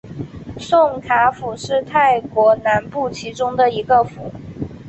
[0.57, 4.31] 宋卡府是泰国南部其中的一个府。